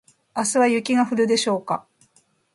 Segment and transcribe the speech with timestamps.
[0.35, 1.85] 明日は雪が降るのでしょうか